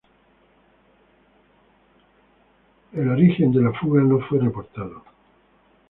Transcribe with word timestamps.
El 2.93 3.07
origen 3.07 3.51
de 3.51 3.61
la 3.61 3.71
fuga 3.73 4.01
no 4.01 4.17
fue 4.27 4.39
reportado. 4.39 5.03